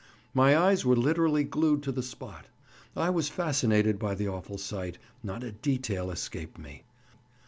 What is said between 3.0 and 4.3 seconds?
was fascinated by the